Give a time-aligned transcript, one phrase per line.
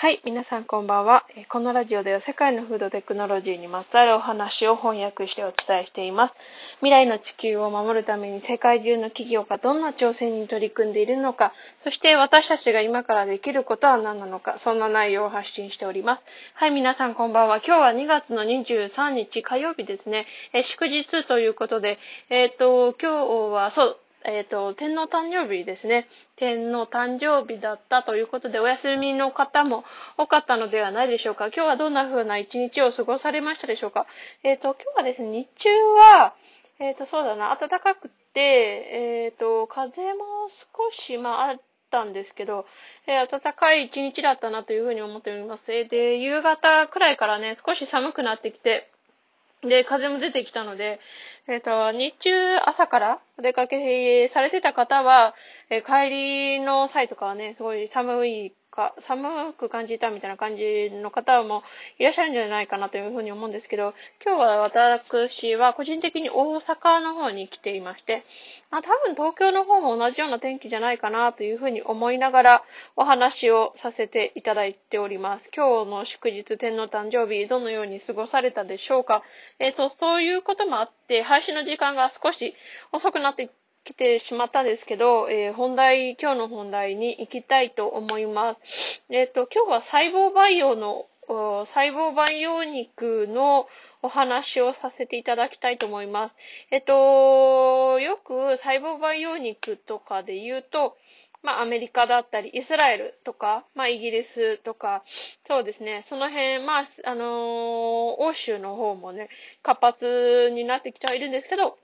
[0.00, 1.26] はい、皆さんこんばんは。
[1.48, 6.34] このラジオでは世界のフードテクノロジーにまつわるお話を翻訳してお伝えしています。
[6.76, 16.22] 未来の地球を守るために世界中の企業がどんな挑戦に取り組んでいるのか、そして私たちが今からできることは何なのか、そんな内容を発信しております。
[16.54, 17.56] はい、皆さんこんばんは。
[17.56, 20.26] 今日は2月の23日火曜日ですね。
[20.52, 21.98] え祝日ということで、
[22.30, 23.98] えっ、ー、と、今日はそう、
[24.28, 26.06] えっ、ー、と、天皇誕生日ですね。
[26.36, 29.84] 天皇誕生日だったということで、お休みの方も
[30.18, 31.46] 多かったのではないでしょうか。
[31.46, 34.06] 今日はどんな風な一日を過ごされましたでしょうか。
[34.42, 36.34] えっ、ー、と、今日はですね、日中は、
[36.78, 41.60] えっ、ー、と、そうだな、暖かくて、えっ、と、風も少し、まあ、あっ
[41.90, 42.66] たんですけど、
[43.06, 45.66] え暖かい一日だったなというふうに思っております。
[45.66, 48.90] で、夕方くらいからね、少し寒くなってきて、
[49.62, 51.00] で、風も出てきたので、
[51.48, 55.34] えっ、ー、と、日中朝からお出かけされてた方は、
[55.70, 61.64] えー、帰りの際とかはね、すごい寒いか、寒く感じたみたいな感じの方も
[61.98, 63.92] いらっしゃるんじゃないかなというふうに思うんですけど、
[64.24, 68.24] 今日は私は個人的に大阪の方に来ていまして、
[68.70, 72.62] まあ、多分東京の方も同じような天気じゃないかなというふうに思いながら
[72.94, 75.50] お話をさせていただいております。
[75.56, 79.24] 今日の祝日天皇誕生日どのように過ごされたでしょうか
[79.58, 82.54] えっ、ー、と、そういうこともあって、配信の時間が少し
[82.92, 83.50] 遅くなって
[83.88, 89.02] 来てしまったんですけど、えー、本題、今日の本題に行きたいと思います。
[89.08, 93.66] えっ、ー、と、今日は細胞培養の、細胞培養肉の
[94.02, 96.34] お話をさせていただきたいと思います。
[96.70, 100.94] えっ、ー、と、よく細胞培養肉とかで言うと、
[101.42, 105.02] まあ、アメリカだったり、イスラエルとか、まあ、イギリスとか、
[105.46, 107.26] そうですね、その辺、まあ、あのー、
[108.18, 109.30] 欧州の方もね、
[109.62, 111.78] 活発になってきてはいるんですけど、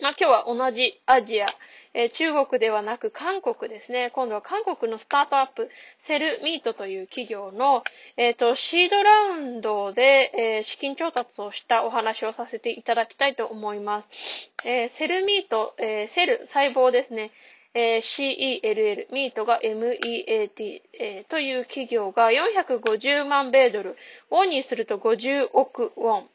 [0.00, 1.46] まあ、今日は同じアジア、
[1.92, 4.12] えー、中国ではなく韓国ですね。
[4.14, 5.68] 今度は韓国のスタートアップ、
[6.06, 7.82] セルミートという企業の、
[8.16, 14.68] えっ、ー、と、シードラウンドで、えー、資金調達をしたお話をさせていただきたいと思います。
[14.68, 17.32] えセルミート、えセル、細胞ですね。
[17.74, 23.96] え CELL、ミートが MEAT、えという企業が450万米ドル、
[24.30, 26.28] ウォンにすると50億ウォン。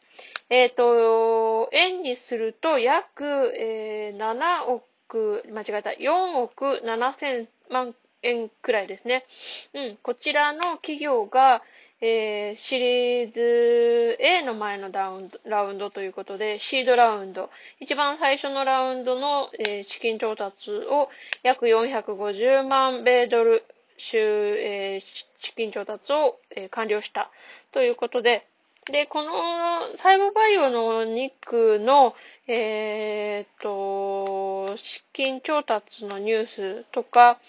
[0.50, 3.24] えっ、ー、と、円にすると約、
[3.58, 9.26] えー、7億、間違えた、4億7千万円くらいですね。
[9.74, 11.62] うん、こちらの企業が、
[12.02, 21.10] えー、シリーズ A の前のラウンドラウンドということで、シードラウンド、一番最初のラウンドの、えー、資金調達を
[21.44, 23.64] 約450万米ドル、
[24.14, 27.32] えー、資金調達を、えー、完了した
[27.72, 28.48] ということで、
[28.92, 29.32] で、この
[29.98, 32.16] 細胞培養の肉の、
[32.48, 37.40] えー、と、資金調達のニュースとか、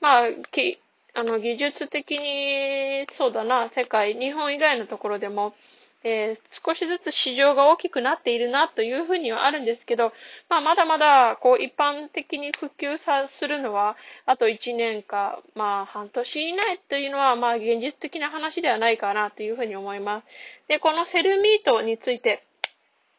[0.00, 0.80] まあ、き
[1.14, 5.54] あの、技術的に、そうだな、世界、日本以外のところでも、
[6.04, 10.12] えー、少しずつ市場が大きくなっているなというふうにはあるんですけど、
[10.50, 20.26] まあ、まだまだ、こう、一般的に普及さ、するのは、あと1年か、まあ、半年以内というのは、まあ、現実的な話ではないかなというふうに思います。
[20.68, 22.44] で、このセルミートについて、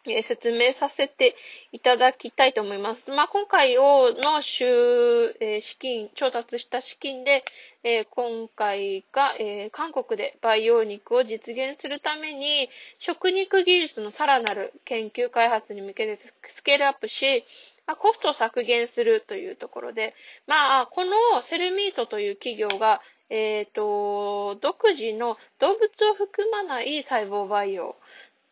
[0.08, 1.36] え説明させて
[1.72, 3.10] いただきたいと思います。
[3.10, 7.44] まあ、今回をの週、え資金、調達した資金で、
[7.84, 16.20] え今回が、え韓国で培養肉を実現するために、食肉技術のさらなる研究開発に向けて
[16.56, 17.44] スケールアップし、
[17.88, 20.16] ま、コストを削減するというところで、
[20.48, 21.12] まあ、この
[21.50, 27.96] セルミートという企業が、えっ、ー、と、独自の動物を含まない細胞培養、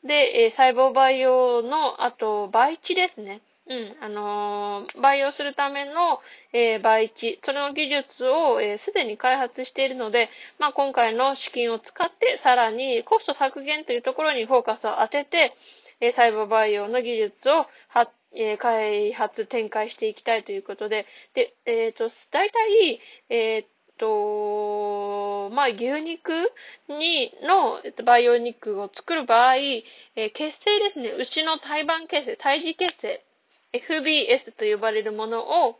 [0.04, 3.42] で、え、細胞培養の、あと、培地ですね。
[3.66, 6.20] うん、あのー、培養するための、
[6.52, 15.56] えー、培地、それの技術をえすで、に開発しているので、まあ、今回の資金を使って、さらにコスト削減というところにフォーカスを当てて、
[16.02, 23.00] え細胞培養の技術をは、え開発、展開していきたいということで、で、えっ、と、大体、
[23.30, 23.66] えっ、
[24.04, 26.34] と、まあ、牛肉
[26.90, 31.12] に、の、えっと、培養肉を作る場合、えー、血清ですね。
[31.18, 33.22] 牛の胎盤血清、胎児血清、
[33.72, 35.80] FBS と呼ばれるものを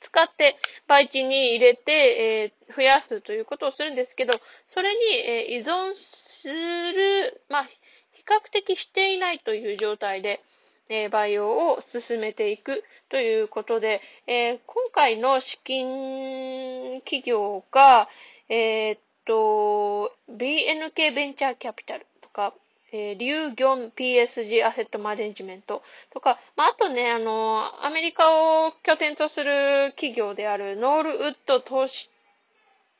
[0.00, 0.56] 使って
[0.88, 4.32] 培地に入れて、えー、増やすということをするんですけど、
[4.72, 10.40] それに、えー、依存する、まあ、比較的していないという状態で、
[10.88, 18.08] え培養を進めていくということで、え今回の資金企業が、
[18.48, 22.54] えー、っと、BNK ベンチャーキャピタルとか、
[22.92, 28.30] えー、リュウギョン PSG アセットマネジメントとか、まあ、あとね、あの、アメリカ
[28.66, 32.10] を拠点とする企業であるノールウッド投資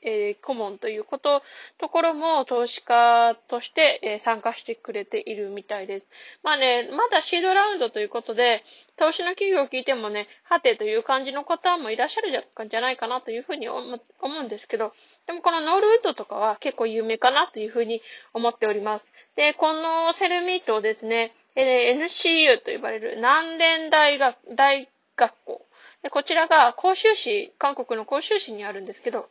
[0.02, 1.42] えー、顧問ということ、
[1.78, 6.06] ところも投資家として、えー、参加してくれているみたいです。
[6.42, 8.62] まあね、まだシードラウンドということで、
[8.96, 14.92] 投資の企業を聞いてもね、はてという感じの方もいらっしゃるんじゃないかなというふうに思うんですけど、
[15.26, 18.00] でもこのノールウッドとかは結構有名かなというふうに
[18.32, 19.04] 思っております。
[19.34, 25.66] で、このセルミートをですね、NCU と呼ばれる南連大学、大学校。
[26.02, 29.28] で、こちらが広州市、韓国の広州市にあるんですけど、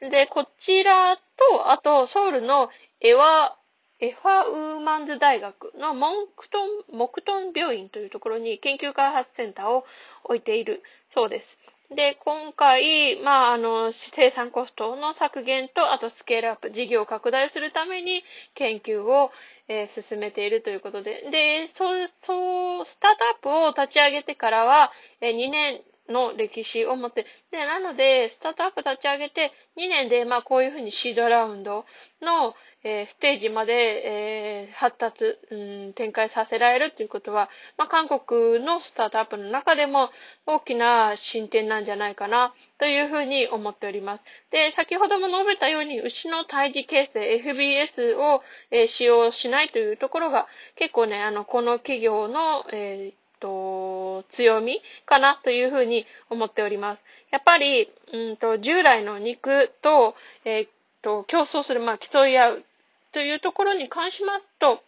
[0.00, 2.68] で、こちらと、あと、ソウルの
[3.00, 3.56] エワ、
[4.00, 6.58] エファウーマンズ大学のモンクト
[6.92, 9.84] ン、モクトン病院というところに研究開発センターを
[10.24, 10.82] 置いている
[11.14, 11.64] そうです。
[11.94, 18.24] で、今回、まあ、あの、生産コストの削減と、あとスケールアップ、事業を拡大するために
[18.54, 19.30] 研究を、
[19.68, 31.84] えー、進めているということで、で、そう、そう、スタートアップを立ち上げてからは、えー、2年の歴史を持って、で、なので、スタートアップ立ち上げて2年で、まあ、こういうふうにシードラウンド
[32.20, 32.54] の、
[32.86, 37.48] えー、ステージまで、えー、発達、うん、展開させられるということは、
[37.78, 40.10] まあ、韓国のスタートアップの中でも
[40.46, 44.22] 大きな進展なんじゃないかな、というふうに思っております。
[44.50, 50.46] で、先ほども述べたように、牛の胎児形成、FBS を、えー、使用しないというところが、
[50.76, 57.00] 結構ね、あの、この企業の、えーと、強みかなというふうに思っております。
[57.30, 60.14] やっぱり、うんと、従来の肉と、
[60.44, 60.68] えー、
[61.02, 62.64] と、競争する、まあ、競い合う
[63.12, 64.82] というところに関しますと、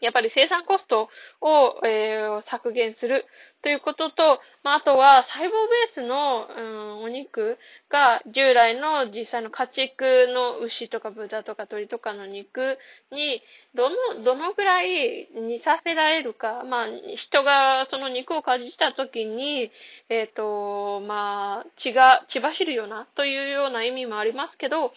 [0.00, 1.08] やっぱり生産コスト
[1.40, 3.24] を、えー、削減する
[3.62, 7.58] ということと、まあ、あとは細胞ベースの、うん、お肉
[7.90, 12.78] が従来の実際の家畜の牛とか豚とか鶏とかの肉
[13.10, 13.42] に
[13.74, 19.70] どの、どのぐらい似させられるか、まあ、人がその肉をかじった時に、
[20.10, 24.92] えっ、ー、と、まあ、血が血走るようなというような意味もありますけど、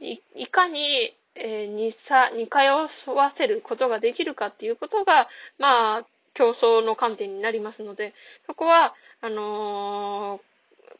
[0.00, 5.28] いいかにえー、にさ、似通わせることができるかっていうことが、
[5.58, 8.14] まあ、競争の観点になりますので、
[8.46, 10.49] そこは、あのー、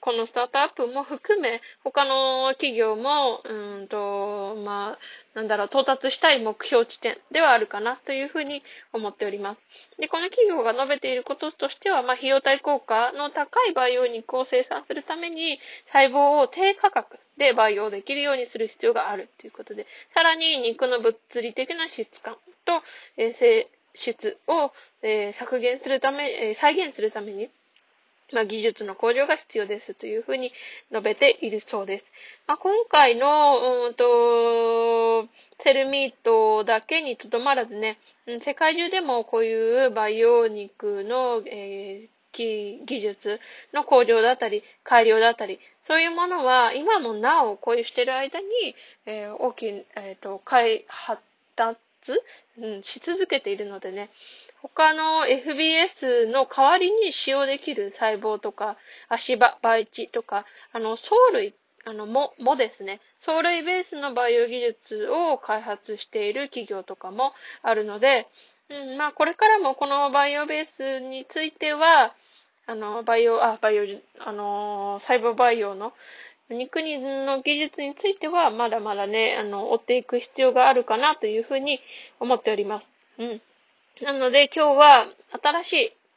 [0.01, 4.99] このスタートアップも含め、他の企業も、うんと、まあ、
[5.35, 8.63] なんだろう、到達したい目標地点ではあるかなというふうに
[8.95, 9.61] 思っております。
[10.01, 15.61] で、この企業が述べていることとしては、まあ、費用対効果の高い培養肉を生産するために、
[15.93, 22.83] 細胞を低価格で培養できるようにする必要があるということで、さらに肉の物理的な質感と、
[23.19, 27.51] えー、性質を、えー、削減するため、えー、再現するために、
[28.33, 30.53] まあ、技術の向上が必要ですというふうに
[30.91, 32.05] 述べているそうです。
[32.47, 35.29] まあ、今回の、うんと、
[35.63, 37.99] セルミートだけにとどまらずね、
[38.45, 43.41] 世界中でもこういう培養肉の、えー、技術
[43.75, 48.47] の向上だったり、改良だったり、そういうものは今もなおこういうしてる間に、
[49.07, 51.21] えー、大きい、えっ、ー、と、開発、
[52.59, 54.11] うん、し続けているのでね、
[54.63, 58.77] 他の FBS の代わりに使用できる細胞とか、
[59.09, 61.55] 足場、培地とか、あの、藻類、
[61.87, 63.01] あの、も、もですね。
[63.27, 67.33] 藻類ベースの培養技術を開発している企業とかも
[67.63, 68.29] あるので、
[68.69, 72.15] うん、まあ、これからもこのバイオベースについては、
[72.67, 75.93] あの、バイオ、あ、バイオ、あの、細胞培養の
[76.55, 81.81] 肉の技術については、まだまだね、あの、追っていく必要があるかなというふうに
[82.19, 82.87] 思っております。
[83.19, 83.41] うん。
[84.03, 85.07] なので今日は
[85.43, 85.73] 新し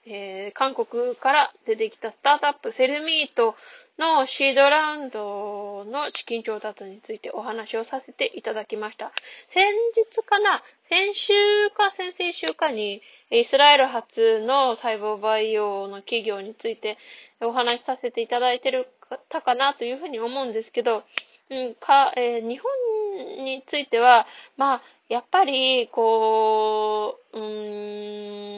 [0.06, 3.56] い、えー、韓国から出てきたスタートアップセルミート
[4.00, 9.12] のシードラウンドの資金調達についてお話をさせていただきました。
[9.54, 11.34] 先日かな先週
[11.72, 16.98] か先々週かにイスラエル発の細胞培養の企業について
[17.42, 18.88] お話しさせていただいてる
[19.30, 21.04] たかなというふうに思うんですけど、
[21.50, 24.26] うんかえー、日本については、
[24.58, 27.42] まあ、やっぱり、こう、う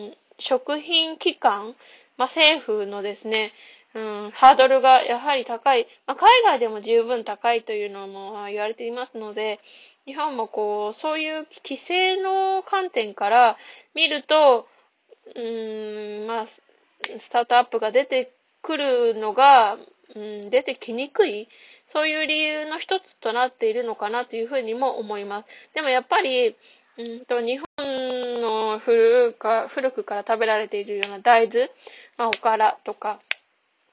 [0.09, 1.75] ん、食品機関、
[2.17, 3.51] まあ、政府のですね、
[3.93, 9.59] うん、ハードルがやはり高い、まあ、海外でも十分高いというのも言われていますので、
[10.05, 13.57] 日本もこう、そういう規制の観点から
[13.95, 14.67] 見ると、
[15.35, 16.47] うーん、まあ、
[17.19, 18.31] スタートアップが出て
[18.61, 19.77] くるのが、
[20.15, 21.47] うん、出てきにくい
[21.91, 25.47] そういう理由の一つとなっているのかなというふうにも思います。
[25.73, 26.55] でもやっぱり、
[26.97, 31.69] うんと日本の古か古くから食べられているような大豆、
[32.17, 33.19] まあ、おからとか、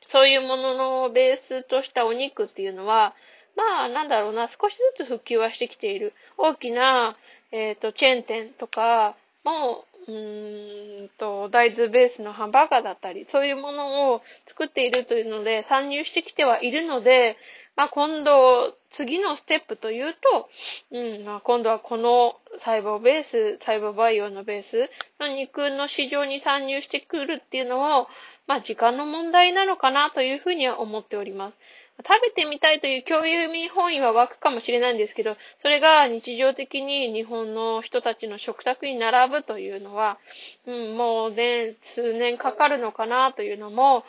[0.08, 3.14] そういうもののベースとしたお肉っていうのは、
[3.56, 6.12] まあ、なんだろうな、少しずつ復旧はしてきている。
[6.38, 7.16] 大きな、
[7.50, 17.36] えっ、ー、と、チェーン店とかも、うーんと、大豆ベースのハンバーガーだったり、そういうものを作っているというので、参入してきてはいるので、
[17.76, 20.48] まあ、今度、次のステップというと、
[20.90, 28.08] うん、まあ、今度はこの細胞ベース、細胞培養のベースの肉の市場に参入してくるっていうのを、
[28.46, 31.54] まあ、時間の問題なのかなというふうには思っております。
[32.02, 40.18] 食べてみたいという共有民本位は湧くかもしれないんですけど、それが日常的に日本の人たちの食卓に並ぶというのは、
[40.66, 44.04] うん、もうね、数年かかるのかなというのも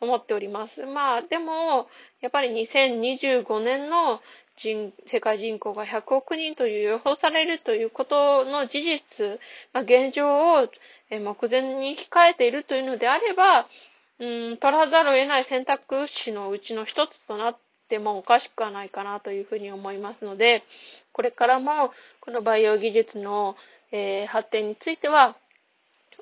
[0.00, 0.84] 思っております。
[0.84, 1.88] まあ、でも、
[2.20, 4.20] やっぱり2025年の
[4.56, 9.38] 人世界人口が100億人という予想されるということの事実、
[9.72, 10.68] まあ、現状を
[11.10, 13.68] 目前に控えているというのであれば、
[14.18, 17.58] うん、取らざるを得ない選択肢のうちの一つとなっ
[17.88, 20.64] てもおかしくはないかなというふうに思いますので、
[21.12, 23.56] これからもこの培養技術の、
[23.92, 25.36] えー、発展については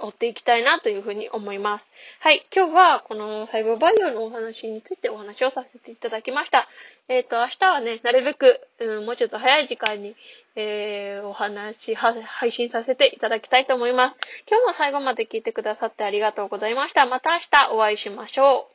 [0.00, 1.84] 追っていきたいなというふうに思います。
[2.20, 2.46] はい。
[2.54, 6.68] 今日はこの細胞培養のお話についてお話をさせていただきました。
[7.08, 10.16] えっ、ー、と、明日はね、なるべく、うん、もうちょっと早い時間に、
[10.56, 14.16] えー、お話配信させていただきたいと思います。
[14.48, 17.06] 今日も最後まで聞いてくださってありがとうございました。
[17.06, 18.73] また明日お会いしましょう。